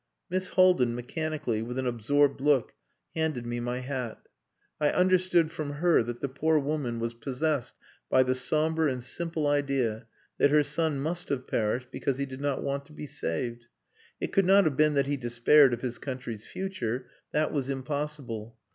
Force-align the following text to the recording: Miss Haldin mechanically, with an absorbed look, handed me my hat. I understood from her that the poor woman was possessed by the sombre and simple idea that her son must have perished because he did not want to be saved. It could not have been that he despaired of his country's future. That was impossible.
Miss 0.31 0.49
Haldin 0.55 0.95
mechanically, 0.95 1.61
with 1.61 1.77
an 1.77 1.85
absorbed 1.85 2.41
look, 2.41 2.73
handed 3.13 3.45
me 3.45 3.59
my 3.59 3.81
hat. 3.81 4.17
I 4.79 4.89
understood 4.89 5.51
from 5.51 5.73
her 5.73 6.01
that 6.01 6.21
the 6.21 6.27
poor 6.27 6.57
woman 6.57 6.99
was 6.99 7.13
possessed 7.13 7.75
by 8.09 8.23
the 8.23 8.33
sombre 8.33 8.91
and 8.91 9.03
simple 9.03 9.45
idea 9.45 10.07
that 10.39 10.49
her 10.49 10.63
son 10.63 10.99
must 10.99 11.29
have 11.29 11.45
perished 11.45 11.91
because 11.91 12.17
he 12.17 12.25
did 12.25 12.41
not 12.41 12.63
want 12.63 12.87
to 12.87 12.93
be 12.93 13.05
saved. 13.05 13.67
It 14.19 14.33
could 14.33 14.45
not 14.47 14.63
have 14.63 14.75
been 14.75 14.95
that 14.95 15.05
he 15.05 15.17
despaired 15.17 15.71
of 15.71 15.81
his 15.81 15.99
country's 15.99 16.47
future. 16.47 17.05
That 17.31 17.53
was 17.53 17.69
impossible. 17.69 18.57